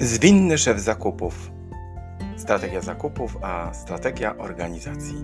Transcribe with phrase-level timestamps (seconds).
[0.00, 1.50] Zwinny szef zakupów.
[2.36, 5.14] Strategia zakupów, a strategia organizacji.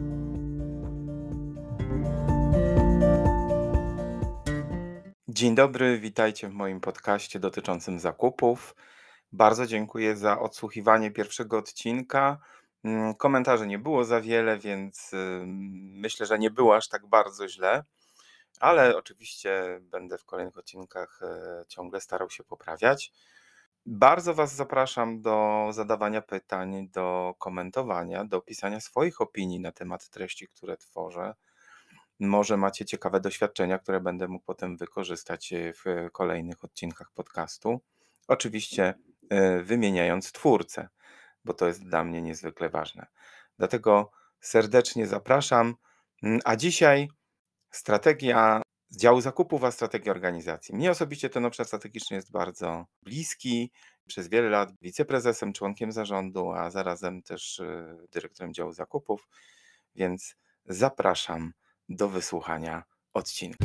[5.28, 8.74] Dzień dobry, witajcie w moim podcaście dotyczącym zakupów.
[9.32, 12.38] Bardzo dziękuję za odsłuchiwanie pierwszego odcinka.
[12.84, 15.10] Mm, komentarzy nie było za wiele, więc
[15.76, 17.84] myślę, że nie było aż tak bardzo źle,
[18.60, 23.12] ale oczywiście będę w kolejnych odcinkach e, ciągle starał się poprawiać.
[23.86, 30.48] Bardzo Was zapraszam do zadawania pytań, do komentowania, do pisania swoich opinii na temat treści,
[30.48, 31.34] które tworzę.
[32.20, 37.80] Może macie ciekawe doświadczenia, które będę mógł potem wykorzystać e, w kolejnych odcinkach podcastu.
[38.28, 38.94] Oczywiście
[39.30, 40.88] e, wymieniając twórcę,
[41.44, 43.06] bo to jest dla mnie niezwykle ważne.
[43.58, 44.10] Dlatego
[44.40, 45.74] serdecznie zapraszam.
[46.22, 47.08] Mm, a dzisiaj
[47.70, 48.62] strategia
[48.94, 50.74] z działu zakupów, a strategii organizacji.
[50.74, 53.70] Mnie osobiście ten obszar strategiczny jest bardzo bliski.
[54.06, 59.28] Przez wiele lat wiceprezesem, członkiem zarządu, a zarazem też y, dyrektorem działu zakupów,
[59.94, 60.36] więc
[60.66, 61.52] zapraszam
[61.88, 63.64] do wysłuchania odcinka.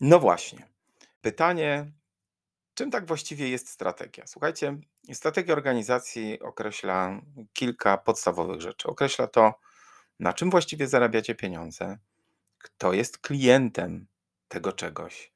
[0.00, 0.68] No właśnie.
[1.20, 1.92] Pytanie,
[2.80, 4.26] czym tak właściwie jest strategia?
[4.26, 4.78] Słuchajcie,
[5.12, 7.20] strategia organizacji określa
[7.52, 8.88] kilka podstawowych rzeczy.
[8.88, 9.54] Określa to,
[10.20, 11.98] na czym właściwie zarabiacie pieniądze,
[12.58, 14.06] kto jest klientem
[14.48, 15.32] tego czegoś,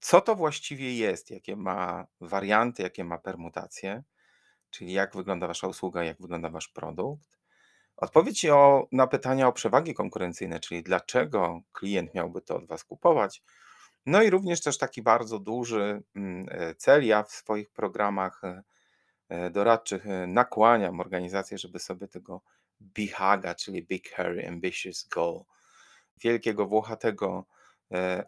[0.00, 4.02] co to właściwie jest, jakie ma warianty, jakie ma permutacje,
[4.70, 7.38] czyli jak wygląda Wasza usługa, jak wygląda Wasz produkt.
[7.96, 13.42] Odpowiedź o, na pytania o przewagi konkurencyjne, czyli dlaczego klient miałby to od Was kupować,
[14.06, 17.06] no i również też taki bardzo duży mm, e, cel.
[17.06, 18.62] Ja w swoich programach e,
[19.28, 22.42] e, doradczych nakłaniam organizacje, żeby sobie tego
[22.80, 25.44] BHAGA, czyli Big Hairy Ambitious Goal,
[26.22, 27.46] wielkiego, włochatego,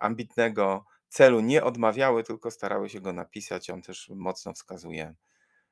[0.00, 3.70] ambitnego celu nie odmawiały, tylko starały się go napisać.
[3.70, 5.14] On też mocno wskazuje,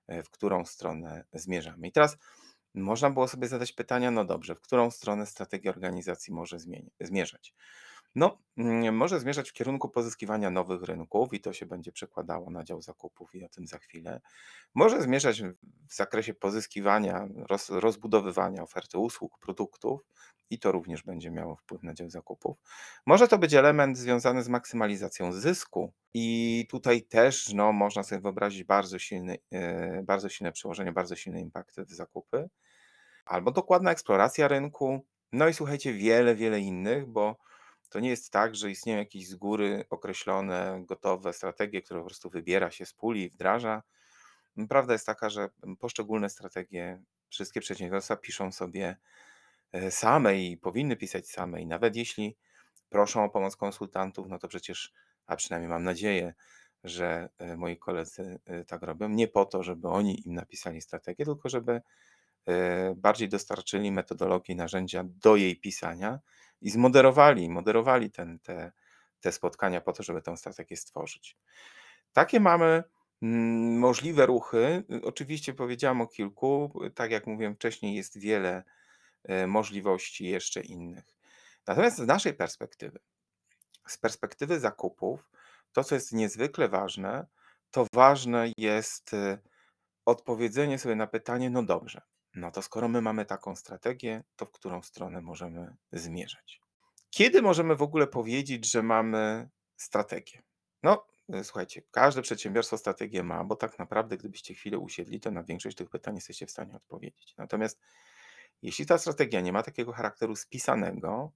[0.08, 1.88] w którą stronę zmierzamy.
[1.88, 2.16] I teraz
[2.74, 6.56] można było sobie zadać pytania, no dobrze, w którą stronę strategia organizacji może
[7.00, 7.54] zmierzać?
[8.14, 12.64] No, mm, może zmierzać w kierunku pozyskiwania nowych rynków i to się będzie przekładało na
[12.64, 14.20] dział zakupów i o tym za chwilę.
[14.74, 15.42] Może zmierzać
[15.88, 20.00] w zakresie pozyskiwania, roz, rozbudowywania oferty usług, produktów
[20.50, 22.56] i to również będzie miało wpływ na dział zakupów.
[23.06, 28.64] Może to być element związany z maksymalizacją zysku i tutaj też no, można sobie wyobrazić
[28.64, 32.48] bardzo, silny, e, bardzo silne przełożenie, bardzo silny impact w zakupy.
[33.24, 37.36] Albo dokładna eksploracja rynku, no i słuchajcie, wiele, wiele innych, bo
[37.90, 42.30] to nie jest tak, że istnieją jakieś z góry określone, gotowe strategie, które po prostu
[42.30, 43.82] wybiera się z puli i wdraża.
[44.68, 48.96] Prawda jest taka, że poszczególne strategie wszystkie przedsiębiorstwa piszą sobie
[49.72, 51.62] e, same i powinny pisać same.
[51.62, 52.36] I nawet jeśli
[52.88, 54.92] proszą o pomoc konsultantów, no to przecież,
[55.26, 56.34] a przynajmniej mam nadzieję,
[56.84, 61.24] że e, moi koledzy e, tak robią, nie po to, żeby oni im napisali strategię,
[61.24, 61.82] tylko żeby
[62.96, 66.20] bardziej dostarczyli metodologii, narzędzia do jej pisania
[66.60, 68.72] i zmoderowali, moderowali ten, te,
[69.20, 71.36] te spotkania po to, żeby tę strategię stworzyć.
[72.12, 72.84] Takie mamy
[73.22, 74.84] mm, możliwe ruchy.
[75.02, 76.72] Oczywiście powiedziałam o kilku.
[76.94, 78.64] Tak jak mówiłem wcześniej, jest wiele
[79.24, 81.04] e, możliwości jeszcze innych.
[81.66, 82.98] Natomiast z naszej perspektywy,
[83.86, 85.28] z perspektywy zakupów,
[85.72, 87.26] to co jest niezwykle ważne,
[87.70, 89.38] to ważne jest e,
[90.04, 92.00] odpowiedzenie sobie na pytanie, no dobrze,
[92.34, 96.60] no to skoro my mamy taką strategię, to w którą stronę możemy zmierzać?
[97.10, 100.42] Kiedy możemy w ogóle powiedzieć, że mamy strategię?
[100.82, 105.42] No, y, słuchajcie, każde przedsiębiorstwo strategię ma, bo tak naprawdę, gdybyście chwilę usiedli, to na
[105.42, 107.34] większość tych pytań jesteście w stanie odpowiedzieć.
[107.38, 107.80] Natomiast
[108.62, 111.32] jeśli ta strategia nie ma takiego charakteru spisanego,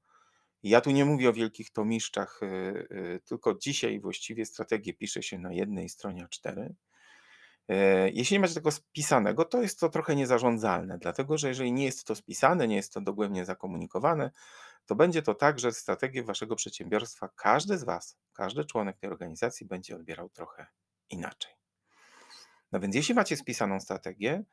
[0.62, 2.47] ja tu nie mówię o wielkich tomiszczach, y,
[2.91, 6.75] y, tylko dzisiaj właściwie strategię pisze się na jednej stronie A4, E,
[8.12, 12.06] jeśli nie macie tego spisanego, to jest to trochę niezarządzalne, dlatego że jeżeli nie jest
[12.06, 14.30] to spisane, nie jest to dogłębnie zakomunikowane,
[14.87, 19.66] to będzie to tak, że strategię waszego przedsiębiorstwa każdy z was, każdy członek tej organizacji
[19.66, 20.66] będzie odbierał trochę
[21.11, 21.52] inaczej.
[22.72, 24.44] No więc jeśli macie spisaną strategię,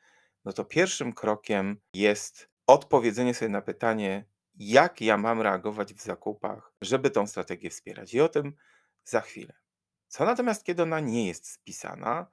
[0.46, 4.26] no to pierwszym krokiem jest odpowiedzenie sobie na pytanie,
[4.56, 8.14] jak ja mam reagować w zakupach, żeby tą strategię wspierać.
[8.14, 8.54] I o tym
[9.04, 9.54] za chwilę.
[10.08, 12.28] Co natomiast, kiedy ona nie jest spisana,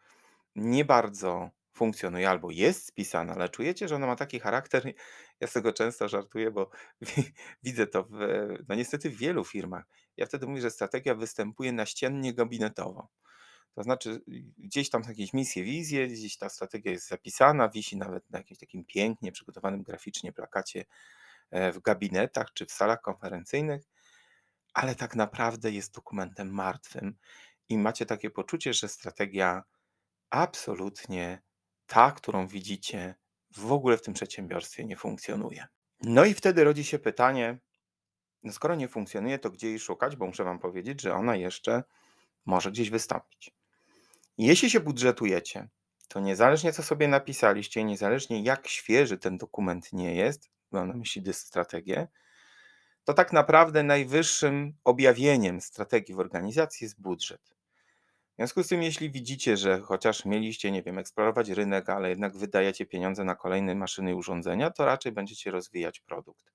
[0.58, 4.93] nie bardzo funkcjonuje albo jest spisana, ale czujecie, że ona ma taki charakter,
[5.40, 6.70] ja z tego często żartuję, bo
[7.64, 8.19] widzę to w,
[8.69, 9.84] no niestety w wielu firmach.
[10.16, 13.08] Ja wtedy mówię, że strategia występuje naściennie gabinetowo.
[13.75, 14.20] To znaczy,
[14.58, 18.84] gdzieś tam jakieś misje, wizje, gdzieś ta strategia jest zapisana, wisi nawet na jakimś takim
[18.84, 20.84] pięknie przygotowanym graficznie plakacie
[21.50, 23.82] e, w gabinetach czy w salach konferencyjnych,
[24.75, 27.14] ale tak naprawdę jest dokumentem martwym
[27.69, 29.62] i macie takie poczucie, że strategia
[30.30, 31.42] absolutnie
[31.86, 33.14] ta, którą widzicie,
[33.56, 35.66] w ogóle w tym przedsiębiorstwie nie funkcjonuje.
[36.02, 37.58] No i wtedy rodzi się pytanie,
[38.44, 40.16] no skoro nie funkcjonuje, to gdzie jej szukać?
[40.16, 41.82] Bo muszę Wam powiedzieć, że ona jeszcze
[42.46, 43.50] może gdzieś wystąpić.
[44.38, 45.69] Jeśli się budżetujecie,
[46.08, 51.34] to niezależnie co sobie napisaliście, niezależnie jak świeży ten dokument nie jest, mam na myśli
[51.34, 52.08] strategię,
[53.04, 57.57] to tak naprawdę najwyższym objawieniem strategii w organizacji jest budżet.
[58.38, 62.37] W związku z tym, jeśli widzicie, że chociaż mieliście, nie wiem, eksplorować rynek, ale jednak
[62.37, 66.52] wydajecie pieniądze na kolejne maszyny i urządzenia, to raczej będziecie rozwijać produkt.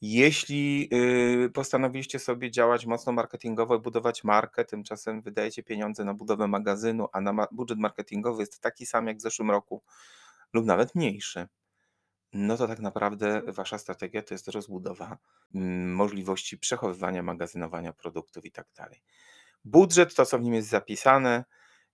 [0.00, 6.48] Jeśli yy, postanowiliście sobie działać mocno marketingowo i budować markę, tymczasem wydajecie pieniądze na budowę
[6.48, 9.82] magazynu, a na budżet marketingowy jest taki sam jak w zeszłym roku
[10.52, 11.48] lub nawet mniejszy,
[12.32, 15.18] no to tak naprawdę wasza strategia to jest rozbudowa
[15.54, 19.02] mm, możliwości przechowywania, magazynowania produktów i tak dalej.
[19.64, 21.44] Budżet, to co w nim jest zapisane,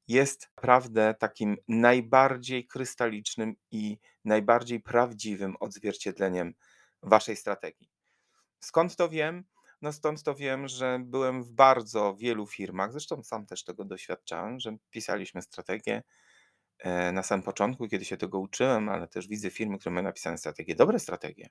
[0.08, 6.54] jest naprawdę takim najbardziej krystalicznym i najbardziej prawdziwym odzwierciedleniem
[7.02, 7.90] waszej strategii.
[8.60, 9.44] Skąd to wiem?
[9.82, 14.60] No stąd to wiem, że byłem w bardzo wielu firmach, zresztą sam też tego doświadczałem,
[14.60, 16.02] że pisaliśmy strategię
[16.78, 20.38] e, na samym początku, kiedy się tego uczyłem, ale też widzę firmy, które mają napisane
[20.38, 21.48] strategie, dobre strategie,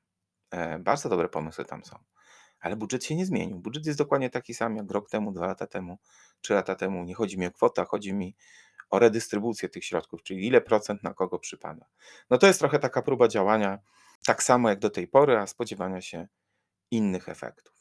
[0.52, 2.04] e, bardzo dobre pomysły tam są,
[2.59, 3.59] ale budżet się nie zmienił.
[3.59, 5.98] Budżet jest dokładnie taki sam jak rok temu, dwa lata temu,
[6.42, 7.04] trzy lata temu.
[7.04, 8.36] Nie chodzi mi o kwotę, chodzi mi
[8.89, 11.86] o redystrybucję tych środków, czyli ile procent na kogo przypada.
[12.30, 13.80] No to jest trochę taka próba działania,
[14.25, 16.27] tak samo jak do tej pory, a spodziewania się
[16.92, 17.74] innych efektów.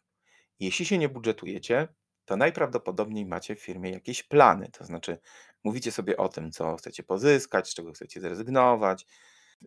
[0.60, 1.88] Jeśli się nie budżetujecie,
[2.24, 5.18] to najprawdopodobniej macie w firmie jakieś plany, to znaczy
[5.64, 9.06] mówicie sobie o tym, co chcecie pozyskać, z czego chcecie zrezygnować,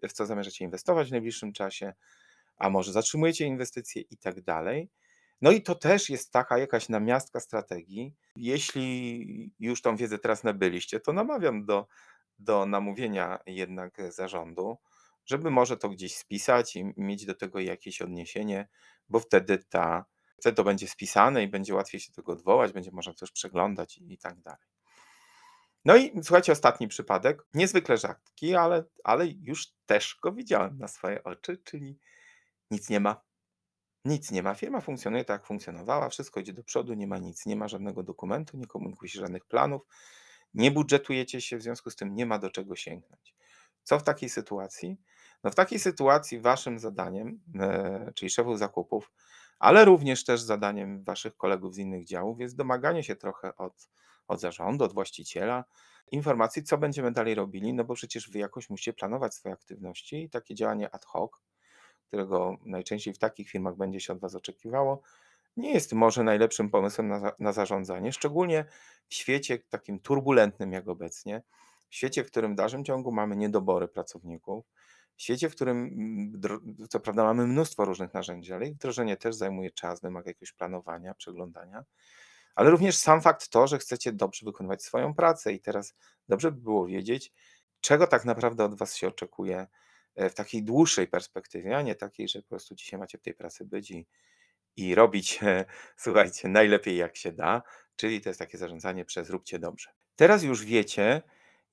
[0.04, 1.94] w co zamierzacie inwestować w najbliższym czasie,
[2.60, 4.90] a może zatrzymujecie inwestycje i tak dalej.
[5.42, 8.16] No i to też jest taka jakaś namiastka strategii.
[8.36, 11.88] Jeśli już tą wiedzę teraz nabyliście, to namawiam do,
[12.40, 14.78] do namówienia jednak zarządu,
[15.26, 18.68] żeby może to gdzieś spisać i mieć do tego jakieś odniesienie,
[19.10, 20.06] bo wtedy ta,
[20.40, 23.98] wtedy to będzie spisane i będzie łatwiej się do tego odwołać, będzie można też przeglądać
[23.98, 24.70] i, i tak dalej.
[25.86, 31.24] No i słuchajcie, ostatni przypadek, niezwykle rzadki, ale, ale już też go widziałem na swoje
[31.24, 31.98] oczy, czyli
[32.72, 33.22] nic nie ma.
[34.06, 34.56] Nic nie ma.
[34.56, 38.04] Firma funkcjonuje tak, jak funkcjonowała, wszystko idzie do przodu, nie ma nic, nie ma żadnego
[38.04, 39.82] dokumentu, nie komunikuje się żadnych planów,
[40.54, 43.36] nie budżetujecie się, w związku z tym nie ma do czego sięgnąć.
[43.84, 44.98] Co w takiej sytuacji?
[45.44, 49.12] No w takiej sytuacji waszym zadaniem, e, czyli szefów zakupów,
[49.60, 53.90] ale również też zadaniem waszych kolegów z innych działów jest domaganie się trochę od,
[54.28, 55.66] od zarządu, od właściciela
[56.12, 60.30] informacji, co będziemy dalej robili, no bo przecież wy jakoś musicie planować swoje aktywności i
[60.30, 61.32] takie działanie ad hoc,
[62.10, 65.02] którego najczęściej w takich firmach będzie się od was oczekiwało,
[65.58, 68.66] nie jest może najlepszym pomysłem na, na zarządzanie, szczególnie
[69.08, 71.44] w świecie takim turbulentnym jak obecnie,
[71.90, 74.66] w świecie, w którym w dalszym ciągu mamy niedobory pracowników,
[75.16, 79.36] w świecie, w którym mm, co prawda mamy mnóstwo różnych narzędzi, ale ich wdrożenie też
[79.36, 81.84] zajmuje czas, wymaga jakiegoś planowania, przeglądania,
[82.56, 85.94] ale również sam fakt to, że chcecie dobrze wykonywać swoją pracę i teraz
[86.30, 87.34] dobrze by było wiedzieć,
[87.82, 89.68] czego tak naprawdę od Was się oczekuje
[90.16, 93.66] w takiej dłuższej perspektywie, a nie takiej, że po prostu dzisiaj macie w tej pracy
[93.66, 94.08] być i,
[94.76, 95.40] i robić,
[95.98, 97.62] słuchajcie, najlepiej jak się da,
[97.96, 99.90] czyli to jest takie zarządzanie przez róbcie dobrze.
[100.16, 101.22] Teraz już wiecie,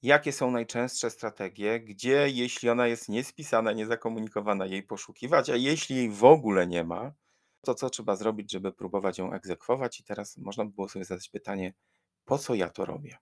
[0.02, 6.10] jakie są najczęstsze strategie, gdzie jeśli ona jest niespisana, niezakomunikowana, jej poszukiwać, a jeśli jej
[6.10, 7.12] w ogóle nie ma,
[7.60, 10.00] to co trzeba zrobić, żeby próbować ją egzekwować?
[10.00, 11.74] I teraz można by było sobie zadać pytanie,
[12.24, 13.16] po co ja to robię?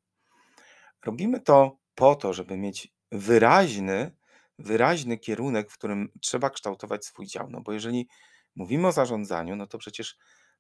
[1.05, 4.17] Robimy to po to, żeby mieć wyraźny,
[4.59, 7.51] wyraźny kierunek, w którym trzeba kształtować swój dział.
[7.51, 8.09] No bo jeżeli
[8.55, 10.17] mówimy o zarządzaniu, no to przecież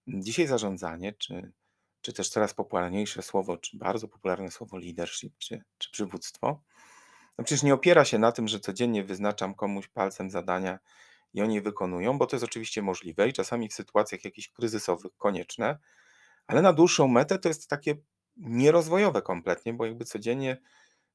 [0.06, 1.52] dzisiaj zarządzanie, czy
[2.04, 6.62] czy też coraz popularniejsze słowo, czy bardzo popularne słowo leadership, czy, czy przywództwo,
[7.38, 10.78] no przecież nie opiera się na tym, że codziennie wyznaczam komuś palcem zadania
[11.34, 15.78] i oni wykonują, bo to jest oczywiście możliwe i czasami w sytuacjach jakichś kryzysowych konieczne,
[16.46, 17.96] ale na dłuższą metę to jest takie
[18.36, 20.56] nierozwojowe kompletnie, bo jakby codziennie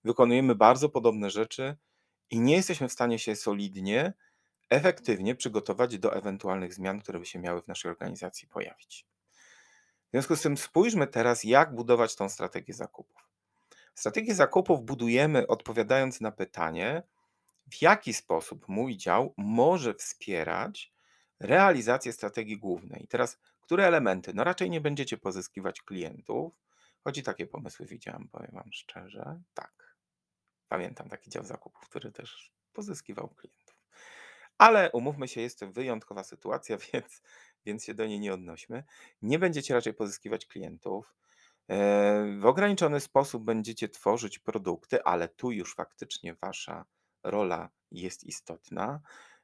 [0.04, 1.78] wykonujemy bardzo podobne rzeczy
[2.32, 4.14] i nie jesteśmy w stanie się solidnie,
[4.70, 9.06] efektywnie przygotować do ewentualnych zmian, które by się miały w naszej organizacji pojawić.
[10.08, 13.30] W związku z tym spójrzmy teraz, jak budować tą strategię zakupów.
[13.96, 17.04] Strategię zakupów budujemy odpowiadając na pytanie,
[17.72, 20.94] w jaki sposób mój dział może wspierać
[21.40, 23.08] realizację strategii głównej.
[23.10, 24.34] Teraz, które elementy?
[24.34, 26.54] No raczej nie będziecie pozyskiwać klientów,
[27.04, 29.42] choć i takie pomysły widziałam, powiem Wam szczerze.
[29.54, 29.79] Tak,
[30.70, 33.76] pamiętam taki dział zakupów, który też pozyskiwał klientów.
[34.58, 37.22] Ale umówmy się, jest to wyjątkowa sytuacja, więc
[37.66, 38.84] więc się do niej nie odnośmy.
[39.22, 41.16] Nie będziecie raczej pozyskiwać klientów.
[41.70, 46.86] Eee, w ograniczony sposób będziecie tworzyć produkty, ale tu już faktycznie wasza
[47.24, 49.02] rola jest istotna.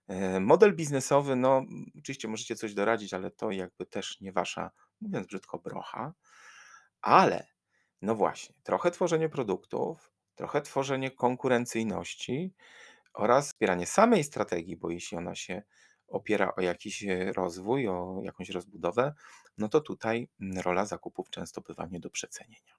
[0.08, 1.66] Eee, model biznesowy, no
[2.00, 6.14] oczywiście możecie coś doradzić, ale to jakby też nie wasza, mówiąc brzydko, brocha.
[7.02, 7.48] Ale
[8.02, 12.54] no właśnie, trochę tworzenie produktów, trochę tworzenie konkurencyjności
[13.14, 15.64] oraz wspieranie samej strategii, bo jeśli ona się
[16.08, 19.14] opiera o jakiś e, rozwój, o jakąś rozbudowę,
[19.58, 20.28] no to tutaj
[20.64, 22.76] rola zakupów często bywa nie do przecenienia.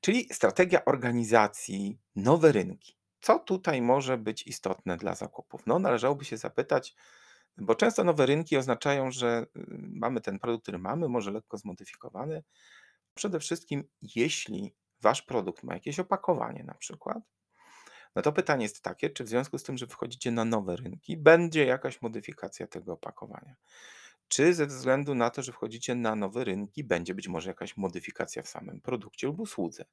[0.00, 2.96] Czyli strategia organizacji, nowe rynki.
[3.20, 5.66] Co tutaj może być istotne dla zakupów?
[5.66, 6.94] No, należałoby się zapytać,
[7.58, 12.42] bo często nowe rynki oznaczają, że y, mamy ten produkt, który mamy, może lekko zmodyfikowany.
[13.14, 17.18] Przede wszystkim, jeśli wasz produkt ma jakieś opakowanie, na przykład,
[18.14, 21.16] no to pytanie jest takie, czy w związku z tym, że wchodzicie na nowe rynki,
[21.16, 23.56] będzie jakaś modyfikacja tego opakowania?
[24.28, 28.42] Czy ze względu na to, że wchodzicie na nowe rynki, będzie być może jakaś modyfikacja
[28.42, 29.84] w samym produkcie lub usłudze?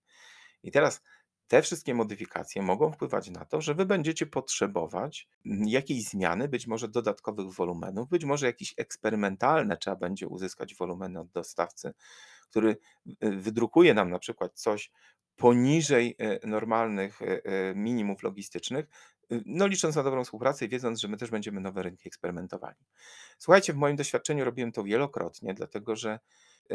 [0.64, 1.02] I teraz
[1.48, 6.68] te wszystkie modyfikacje mogą wpływać na to, że wy będziecie potrzebować mm, jakiejś zmiany, być
[6.68, 11.94] może dodatkowych wolumenów, być może jakieś eksperymentalne trzeba będzie uzyskać wolumeny od dostawcy,
[12.54, 14.92] który y, wydrukuje nam na przykład coś
[15.36, 18.86] poniżej e, normalnych e, e, minimów logistycznych,
[19.32, 22.78] y, no licząc na dobrą współpracę i wiedząc, że my też będziemy nowe rynki eksperymentowali.
[23.38, 26.20] Słuchajcie, w moim doświadczeniu robiłem to wielokrotnie, dlatego że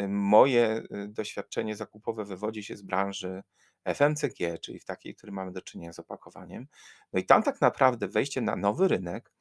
[0.09, 3.43] moje doświadczenie zakupowe wywodzi się z branży
[3.85, 6.67] FMCG, czyli w takiej, w której mamy do czynienia z opakowaniem.
[7.13, 9.33] No i tam tak naprawdę wejście na nowy rynek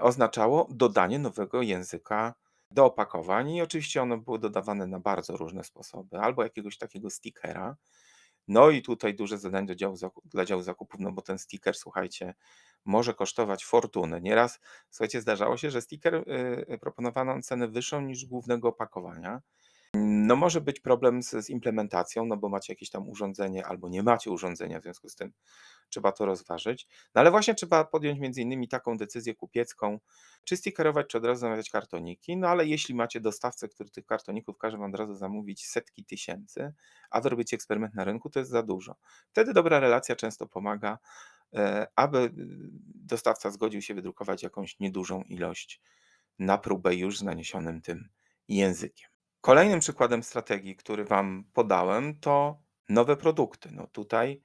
[0.00, 2.34] oznaczało dodanie nowego języka
[2.70, 7.76] do opakowań i oczywiście one były dodawane na bardzo różne sposoby, albo jakiegoś takiego stickera,
[8.48, 12.34] no i tutaj duże zadanie działu dla działu zakupów, no bo ten sticker, słuchajcie,
[12.84, 14.20] może kosztować fortunę.
[14.20, 16.22] Nieraz, słuchajcie, zdarzało się, że sticker y,
[16.74, 19.42] y, proponowano cenę wyższą niż głównego opakowania.
[20.04, 24.02] No może być problem z, z implementacją, no bo macie jakieś tam urządzenie albo nie
[24.02, 25.32] macie urządzenia, w związku z tym
[25.88, 26.88] trzeba to rozważyć.
[27.14, 29.98] No ale właśnie trzeba podjąć między innymi taką decyzję kupiecką,
[30.44, 32.36] czy stickerować, czy od razu zamawiać kartoniki.
[32.36, 36.72] No ale jeśli macie dostawcę, który tych kartoników każe wam od razu zamówić setki tysięcy,
[37.10, 38.96] a wy robicie eksperyment na rynku, to jest za dużo.
[39.30, 40.98] Wtedy dobra relacja często pomaga,
[41.54, 42.30] e, aby
[42.94, 45.80] dostawca zgodził się wydrukować jakąś niedużą ilość
[46.38, 48.08] na próbę już z naniesionym tym
[48.48, 49.15] językiem.
[49.46, 53.68] Kolejnym przykładem strategii, który Wam podałem, to nowe produkty.
[53.72, 54.42] No tutaj,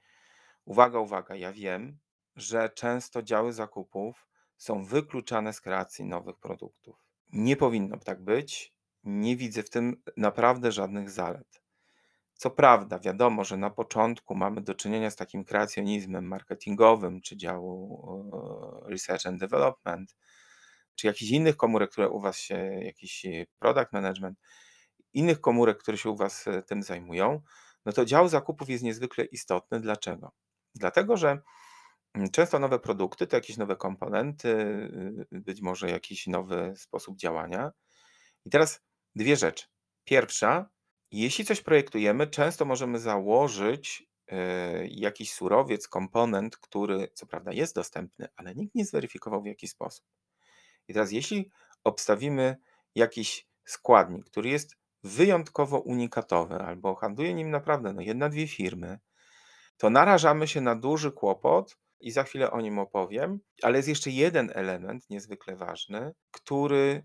[0.64, 1.98] uwaga, uwaga, ja wiem,
[2.36, 6.96] że często działy zakupów są wykluczane z kreacji nowych produktów.
[7.32, 8.74] Nie powinno tak być.
[9.04, 11.62] Nie widzę w tym naprawdę żadnych zalet.
[12.34, 18.82] Co prawda, wiadomo, że na początku mamy do czynienia z takim kreacjonizmem marketingowym, czy działu
[18.86, 20.16] e, research and development,
[20.94, 23.26] czy jakichś innych komórek, które u Was się, jakiś
[23.58, 24.38] product management,
[25.14, 27.42] innych komórek, które się u Was e, tym zajmują,
[27.86, 29.80] no to dział zakupów jest niezwykle istotny.
[29.80, 30.32] Dlaczego?
[30.74, 31.38] Dlatego, że
[32.14, 34.48] mm, często nowe produkty to jakieś nowe komponenty,
[35.32, 37.72] y, być może jakiś nowy sposób działania.
[38.44, 38.80] I teraz
[39.14, 39.66] dwie rzeczy.
[40.04, 40.70] Pierwsza,
[41.10, 48.28] jeśli coś projektujemy, często możemy założyć e, jakiś surowiec, komponent, który co prawda jest dostępny,
[48.36, 50.04] ale nikt nie zweryfikował w jaki sposób.
[50.88, 51.50] I teraz, jeśli
[51.84, 52.56] obstawimy
[52.94, 58.98] jakiś składnik, który jest wyjątkowo unikatowy albo handluje nim naprawdę no jedna, dwie firmy,
[59.76, 64.10] to narażamy się na duży kłopot i za chwilę o nim opowiem, ale jest jeszcze
[64.10, 67.04] jeden element niezwykle ważny, który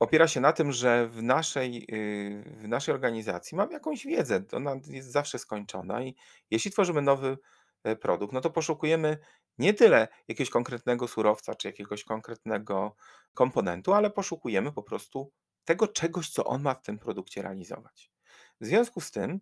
[0.00, 4.76] opiera się na tym, że w naszej, yy, w naszej organizacji mamy jakąś wiedzę, ona
[4.86, 6.14] jest zawsze skończona i
[6.50, 7.38] jeśli tworzymy nowy
[7.84, 9.18] e, produkt, no to poszukujemy
[9.58, 12.96] nie tyle jakiegoś konkretnego surowca czy jakiegoś konkretnego
[13.34, 15.32] komponentu, ale poszukujemy po prostu
[15.64, 18.10] tego czegoś, co on ma w tym produkcie realizować.
[18.60, 19.40] W związku z tym,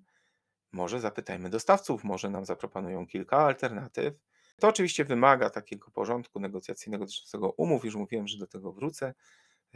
[0.72, 4.14] może zapytajmy dostawców, może nam zaproponują kilka alternatyw.
[4.60, 9.14] To oczywiście wymaga takiego porządku negocjacyjnego dotyczącego umów, już mówiłem, że do tego wrócę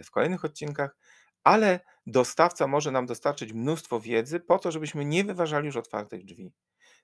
[0.04, 0.96] w kolejnych odcinkach,
[1.44, 6.52] ale dostawca może nam dostarczyć mnóstwo wiedzy po to, żebyśmy nie wyważali już otwartych drzwi.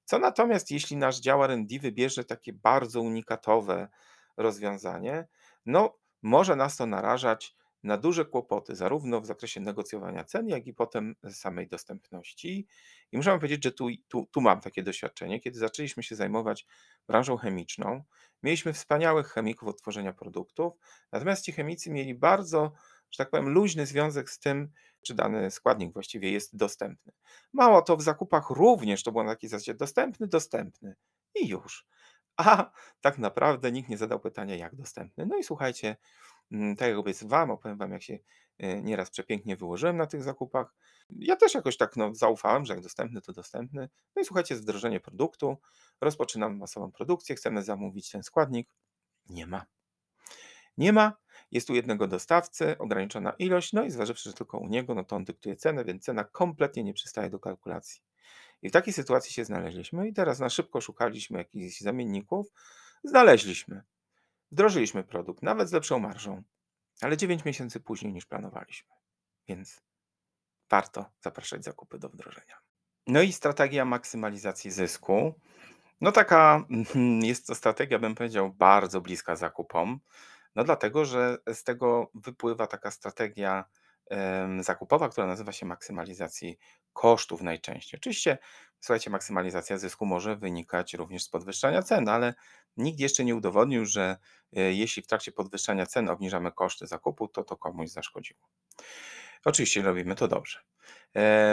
[0.04, 3.88] Co natomiast, jeśli nasz dział R&D wybierze takie bardzo unikatowe
[4.36, 5.28] rozwiązanie,
[5.66, 10.74] no może nas to narażać na duże kłopoty, zarówno w zakresie negocjowania cen, jak i
[10.74, 12.66] potem samej dostępności.
[13.12, 15.40] I muszę powiedzieć, że tu, tu, tu mam takie doświadczenie.
[15.40, 16.66] Kiedy zaczęliśmy się zajmować
[17.06, 18.02] branżą chemiczną,
[18.42, 20.72] mieliśmy wspaniałych chemików od tworzenia produktów,
[21.12, 22.72] natomiast ci chemicy mieli bardzo,
[23.10, 24.72] że tak powiem, luźny związek z tym,
[25.02, 27.12] czy dany składnik właściwie jest dostępny.
[27.52, 30.96] Mało to w zakupach również to było na takiej zasadzie dostępny, dostępny
[31.34, 31.86] i już.
[32.36, 32.70] A
[33.00, 35.26] tak naprawdę nikt nie zadał pytania, jak dostępny.
[35.26, 35.96] No i słuchajcie,
[36.78, 38.18] tak jak obiecywałem, opowiem wam, jak się
[38.62, 40.74] y, nieraz przepięknie wyłożyłem na tych zakupach.
[41.10, 43.88] Ja też jakoś tak no, zaufałem, że jak dostępny, to dostępny.
[44.16, 45.56] No i słuchajcie, jest wdrożenie produktu,
[46.00, 48.68] rozpoczynamy masową produkcję, chcemy zamówić ten składnik.
[49.28, 49.66] Nie ma.
[50.78, 51.12] Nie ma,
[51.50, 55.16] jest u jednego dostawcy, ograniczona ilość, no i zważywszy, że tylko u niego, no to
[55.16, 58.02] on dyktuje cenę, więc cena kompletnie nie przystaje do kalkulacji.
[58.62, 62.52] I w takiej sytuacji się znaleźliśmy i teraz na szybko szukaliśmy jakichś zamienników,
[63.04, 63.82] znaleźliśmy.
[64.52, 66.42] Wdrożyliśmy produkt, nawet z lepszą marżą,
[67.00, 68.94] ale 9 miesięcy później niż planowaliśmy.
[69.48, 69.80] Więc
[70.70, 72.58] warto zapraszać zakupy do wdrożenia.
[73.06, 75.34] No i strategia maksymalizacji zysku.
[76.00, 76.64] No taka
[77.30, 80.00] jest to strategia, bym powiedział, bardzo bliska zakupom.
[80.54, 83.64] No dlatego, że z tego wypływa taka strategia
[84.60, 86.58] zakupowa, która nazywa się maksymalizacji
[86.92, 88.00] kosztów najczęściej.
[88.00, 88.38] Oczywiście,
[88.82, 92.34] słuchajcie, maksymalizacja zysku może wynikać również z podwyższania cen, ale
[92.76, 94.16] nikt jeszcze nie udowodnił, że
[94.56, 98.40] e, jeśli w trakcie podwyższania cen obniżamy koszty zakupu, to to komuś zaszkodziło.
[99.44, 100.60] Oczywiście robimy to dobrze.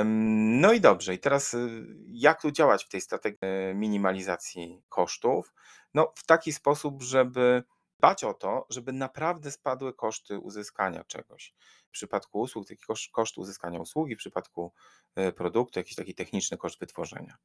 [0.06, 5.54] No i dobrze, i teraz y, jak tu działać w tej strategii e, minimalizacji kosztów?
[5.94, 7.64] No, w taki sposób, żeby
[8.00, 11.54] dbać o to, żeby naprawdę spadły koszty uzyskania czegoś.
[11.88, 14.74] W przypadku usług, taki koszt, uzyskania usługi, w przypadku
[15.16, 17.38] e, produktu, jakiś taki techniczny koszt wytworzenia.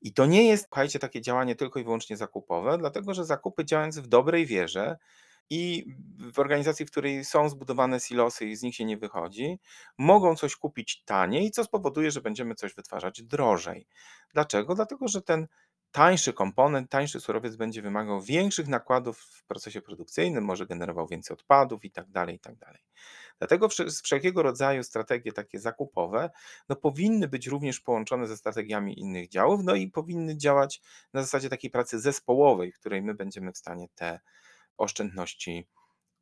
[0.00, 3.98] I to nie jest, słuchajcie, takie działanie tylko i wyłącznie zakupowe, dlatego że zakupy działając
[3.98, 4.96] w dobrej wierze
[5.50, 5.84] i
[6.32, 9.60] w organizacji, w której są zbudowane silosy i z nich się nie wychodzi,
[9.98, 13.86] mogą coś kupić taniej, co spowoduje, że będziemy coś wytwarzać drożej.
[14.32, 14.74] Dlaczego?
[14.74, 15.46] Dlatego, że ten
[15.92, 21.84] tańszy komponent, tańszy surowiec będzie wymagał większych nakładów w procesie produkcyjnym, może generował więcej odpadów
[21.84, 22.82] i tak dalej, i tak dalej.
[23.38, 23.68] Dlatego
[24.04, 26.30] wszelkiego rodzaju strategie takie zakupowe
[26.68, 31.48] no, powinny być również połączone ze strategiami innych działów, no i powinny działać na zasadzie
[31.48, 34.20] takiej pracy zespołowej, w której my będziemy w stanie te
[34.76, 35.68] oszczędności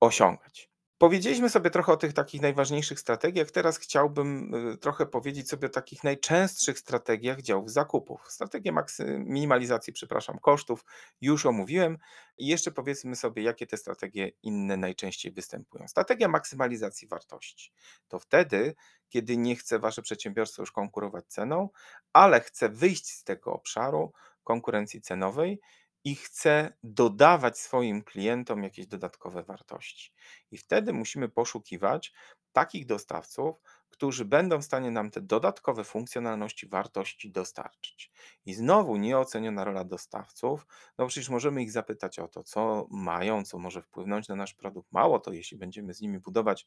[0.00, 0.75] osiągać.
[0.98, 3.50] Powiedzieliśmy sobie trochę o tych takich najważniejszych strategiach.
[3.50, 8.32] Teraz chciałbym y, trochę powiedzieć sobie o takich najczęstszych strategiach działów zakupów.
[8.32, 8.72] Strategię
[9.18, 10.84] minimalizacji, przepraszam, kosztów
[11.20, 11.98] już omówiłem.
[12.38, 15.88] I jeszcze powiedzmy sobie, jakie te strategie inne najczęściej występują.
[15.88, 17.72] Strategia maksymalizacji wartości.
[18.08, 18.74] To wtedy,
[19.08, 21.68] kiedy nie chce wasze przedsiębiorstwo już konkurować ceną,
[22.12, 24.12] ale chce wyjść z tego obszaru
[24.44, 25.60] konkurencji cenowej
[26.06, 30.12] i chce dodawać swoim klientom jakieś dodatkowe wartości.
[30.50, 32.12] I wtedy musimy poszukiwać
[32.52, 33.56] takich dostawców,
[33.90, 38.12] którzy będą w stanie nam te dodatkowe funkcjonalności, wartości dostarczyć.
[38.44, 40.66] I znowu nieoceniona rola dostawców,
[40.98, 44.92] no przecież możemy ich zapytać o to, co mają, co może wpłynąć na nasz produkt.
[44.92, 46.66] Mało to, jeśli będziemy z nimi budować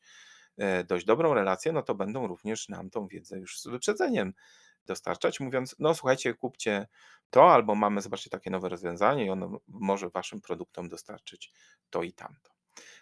[0.58, 4.34] e, dość dobrą relację, no to będą również nam tą wiedzę już z wyprzedzeniem
[4.86, 6.88] dostarczać, mówiąc, no słuchajcie, kupcie
[7.30, 11.54] to, albo mamy, zobaczcie, takie nowe rozwiązanie i ono może waszym produktom dostarczyć
[11.89, 12.50] to i tamto.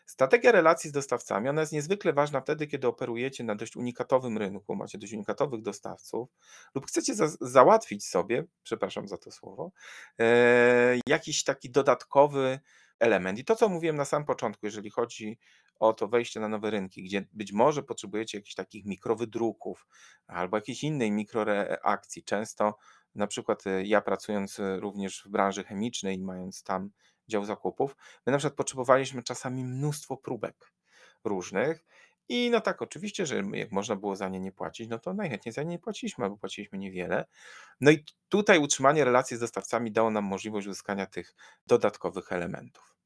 [0.06, 4.76] Strategia relacji z dostawcami, ona jest niezwykle ważna wtedy, kiedy operujecie na dość unikatowym rynku,
[4.76, 6.30] macie dość unikatowych dostawców
[6.76, 9.72] lub chcecie za załatwić sobie, przepraszam za to słowo,
[10.20, 12.60] e, jakiś taki dodatkowy
[13.00, 13.40] element.
[13.40, 15.40] I to, co mówiłem na samym początku, jeżeli chodzi
[15.80, 19.88] o to wejście na nowe rynki, gdzie być może potrzebujecie jakichś takich mikrowydruków
[20.28, 22.24] albo jakiejś innej mikroreakcji.
[22.24, 22.78] Często,
[23.16, 26.90] na przykład e, ja pracując e, również w branży chemicznej i mając tam
[27.28, 30.72] dział zakupów, my na przykład potrzebowaliśmy czasami mnóstwo próbek
[31.24, 31.86] różnych
[32.30, 35.54] i no tak, oczywiście, że jak można było za nie nie płacić, no to najchętniej
[35.54, 37.26] za nie nie płaciliśmy, albo płaciliśmy niewiele.
[37.82, 41.36] No i tutaj utrzymanie relacji z dostawcami dało nam możliwość uzyskania tych
[41.68, 42.97] dodatkowych elementów.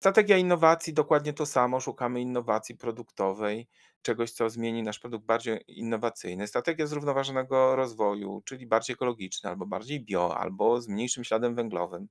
[0.00, 1.80] Strategia innowacji dokładnie to samo.
[1.80, 3.68] Szukamy innowacji produktowej,
[4.02, 6.46] czegoś, co zmieni nasz produkt bardziej innowacyjny.
[6.46, 12.08] Strategia zrównoważonego rozwoju, czyli bardziej ekologiczny, albo bardziej bio, albo z mniejszym śladem węglowym.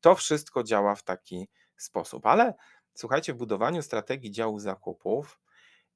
[0.00, 2.26] To wszystko działa w taki sposób.
[2.26, 2.54] Ale
[2.94, 5.40] słuchajcie, w budowaniu strategii działu zakupów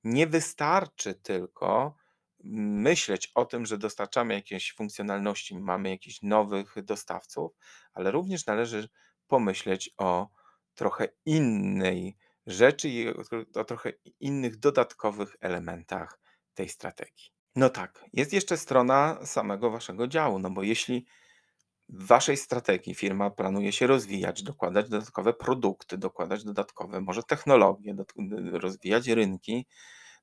[0.05, 1.97] nie wystarczy tylko
[2.45, 7.53] myśleć o tym, że dostarczamy jakieś funkcjonalności, mamy jakichś nowych dostawców,
[7.93, 8.89] ale również należy
[9.29, 10.29] pomyśleć o
[10.75, 13.09] trochę innej rzeczy i
[13.55, 16.19] o, trochę innych dodatkowych elementach
[16.55, 17.31] tej strategii.
[17.57, 21.07] No tak, jest jeszcze strona samego waszego działu, no bo jeśli
[21.89, 27.97] w waszej strategii firma planuje się rozwijać, dokładać dodatkowe produkty, dokładać dodatkowe może technologie,
[28.53, 29.67] rozwijać rynki,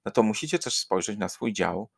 [0.05, 1.89] no to musicie też spojrzeć na swój dział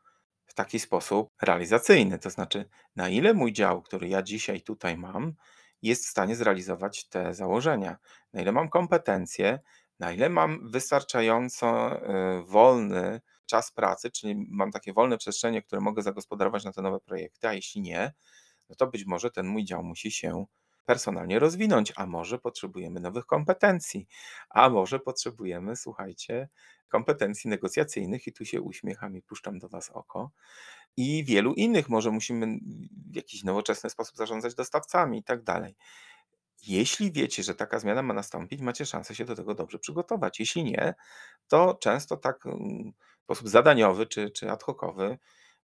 [0.45, 2.19] w taki sposób realizacyjny.
[2.19, 5.33] To znaczy, na ile mój dział, który ja dzisiaj tutaj mam,
[5.81, 7.97] jest w stanie zrealizować te założenia,
[8.33, 9.59] na ile mam kompetencje,
[9.99, 11.97] na ile mam wystarczająco
[12.39, 16.99] y, wolny czas pracy, czyli mam takie wolne przestrzenie, które mogę zagospodarować na te nowe
[16.99, 18.13] projekty, a jeśli nie,
[18.69, 20.45] no to być może ten mój dział musi się
[20.85, 24.07] personalnie rozwinąć, a może potrzebujemy nowych kompetencji,
[24.49, 26.49] a może potrzebujemy, słuchajcie,
[26.87, 30.31] kompetencji negocjacyjnych i tu się uśmiecham i puszczam do Was oko.
[30.97, 32.59] I wielu innych, może musimy
[33.11, 35.75] w jakiś nowoczesny sposób zarządzać dostawcami i tak dalej.
[36.67, 40.39] Jeśli wiecie, że taka zmiana ma nastąpić, macie szansę się do tego dobrze przygotować.
[40.39, 40.93] Jeśli nie,
[41.47, 45.17] to często tak mm, w sposób zadaniowy czy, czy ad hocowy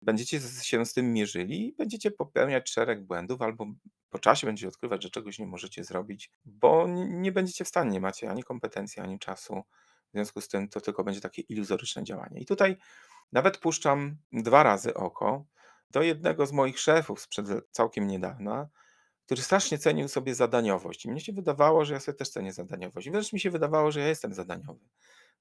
[0.03, 3.67] będziecie się z tym mierzyli i będziecie popełniać szereg błędów, albo
[4.17, 8.01] po czasie będziecie odkrywać, że czegoś nie możecie zrobić, bo nie będziecie w stanie, nie
[8.01, 9.63] macie ani kompetencji, ani czasu.
[10.09, 12.41] W związku z tym to tylko będzie takie iluzoryczne działanie.
[12.41, 12.77] I tutaj
[13.33, 15.45] nawet puszczam dwa razy oko
[15.91, 18.69] do jednego z moich szefów sprzed całkiem niedawna,
[19.27, 21.05] który strasznie cenił sobie zadaniowość.
[21.05, 23.07] I mnie się wydawało, że ja sobie też cenię zadaniowość.
[23.07, 24.89] I wręcz mi się wydawało, że ja jestem zadaniowy.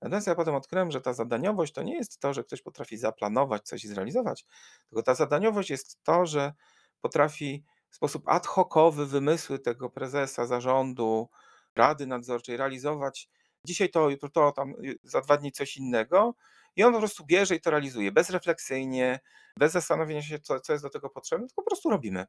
[0.02, 3.64] Natomiast ja potem odkryłem, że ta zadaniowość to nie jest to, że ktoś potrafi zaplanować
[3.64, 4.46] coś i zrealizować,
[4.90, 6.54] tylko ta zadaniowość jest to, że
[7.02, 7.64] potrafi
[7.96, 11.30] w sposób ad hocowy wymysły tego prezesa, zarządu,
[11.76, 13.30] rady nadzorczej realizować
[13.66, 16.36] dzisiaj to, jutro to, tam y, za dwa dni coś innego
[16.76, 19.20] i on po prostu bierze i to realizuje bezrefleksyjnie,
[19.60, 22.26] bez zastanowienia się, co, co jest do tego potrzebne, tylko po prostu robimy.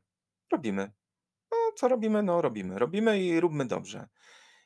[0.53, 0.93] Robimy.
[1.51, 2.23] No, co robimy?
[2.23, 2.79] No, robimy.
[2.79, 4.09] Robimy i róbmy dobrze.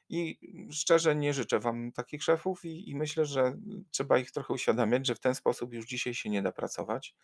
[0.08, 0.38] I
[0.72, 3.56] szczerze nie życzę wam takich szefów i, i myślę, że
[3.90, 7.14] trzeba ich trochę uświadamiać, że w ten sposób już dzisiaj się nie da pracować,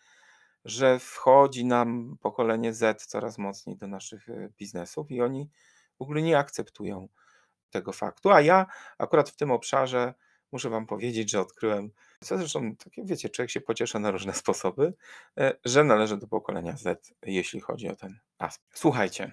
[0.64, 5.51] że wchodzi nam pokolenie Z coraz mocniej do naszych e, biznesów i oni
[5.99, 7.09] w ogóle nie akceptują
[7.71, 8.31] tego faktu.
[8.31, 8.66] A ja
[8.99, 10.14] akurat w tym obszarze
[10.53, 11.90] muszę wam powiedzieć, że odkryłem,
[12.21, 14.95] co zresztą takie, wiecie, człowiek się pociesza na różne sposoby,
[15.38, 18.79] e, że należy do pokolenia Z, jeśli chodzi o ten aspekt.
[18.79, 19.33] Słuchajcie,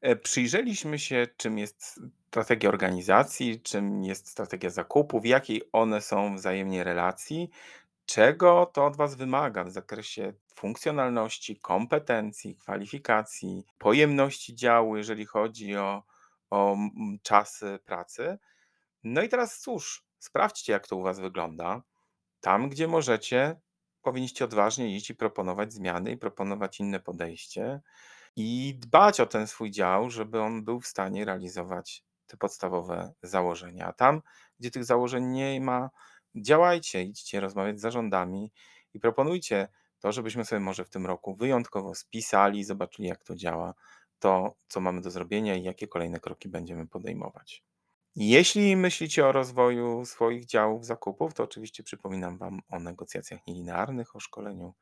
[0.00, 6.84] e, przyjrzeliśmy się, czym jest strategia organizacji, czym jest strategia zakupów, jakiej one są wzajemnie
[6.84, 7.50] relacji,
[8.06, 16.02] czego to od was wymaga w zakresie funkcjonalności, kompetencji, kwalifikacji, pojemności działu, jeżeli chodzi o
[16.54, 18.38] o mm, czasy pracy.
[19.04, 21.82] No i teraz cóż, sprawdźcie, jak to u Was wygląda.
[22.40, 23.60] Tam, gdzie możecie,
[24.02, 27.80] powinniście odważnie iść i proponować zmiany i proponować inne podejście
[28.36, 33.86] i dbać o ten swój dział, żeby on był w stanie realizować te podstawowe założenia.
[33.86, 34.22] A tam,
[34.60, 35.90] gdzie tych założeń nie ma,
[36.36, 38.52] działajcie, idźcie rozmawiać z zarządami
[38.94, 39.68] i proponujcie
[40.00, 43.74] to, żebyśmy sobie może w tym roku wyjątkowo spisali, zobaczyli, jak to działa,
[44.18, 47.64] to, co mamy do zrobienia i jakie kolejne kroki będziemy podejmować.
[48.16, 54.20] Jeśli myślicie o rozwoju swoich działów zakupów, to oczywiście przypominam Wam o negocjacjach nielinearnych, o
[54.20, 54.74] szkoleniu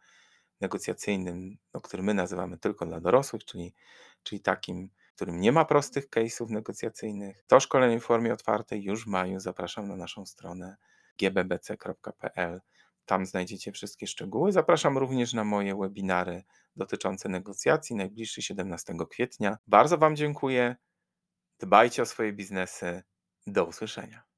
[0.61, 3.75] negocjacyjnym, no, który my nazywamy tylko dla dorosłych, czyli,
[4.23, 7.45] czyli takim, w którym nie ma prostych case'ów negocjacyjnych.
[7.47, 10.77] To szkolenie w formie otwartej już w maju zapraszam na naszą stronę
[11.19, 12.61] gbbc.pl.
[13.05, 14.53] Tam znajdziecie wszystkie szczegóły.
[14.53, 16.45] Zapraszam również na moje webinary
[16.77, 19.59] dotyczące negocjacji, najbliższy 17 kwietnia.
[19.67, 20.77] Bardzo Wam dziękuję.
[21.61, 23.03] Dbajcie o swoje biznesy.
[23.47, 24.32] Do usłyszenia.